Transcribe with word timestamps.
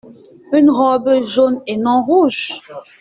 Une 0.51 0.71
robe 0.71 1.21
jaune 1.21 1.61
et 1.67 1.77
non 1.77 2.01
rouge. 2.01 2.59